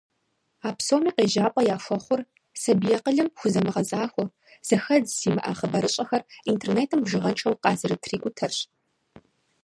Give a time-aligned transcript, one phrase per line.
[0.67, 2.21] А псоми къежьапӀэ яхуэхъур
[2.61, 4.25] сабий акъылым хузэмыгъэзахуэ,
[4.67, 8.59] зэхэдз зимыӀэ хъыбарыщӀэхэр интернетым бжыгъэншэу къазэрытрикӀутэрщ.